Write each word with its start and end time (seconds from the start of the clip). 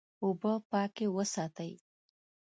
اوبه 0.23 0.53
پاکې 0.69 1.05
وساتئ. 1.15 1.73